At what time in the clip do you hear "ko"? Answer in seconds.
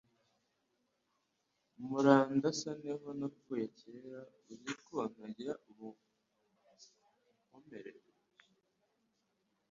4.87-4.97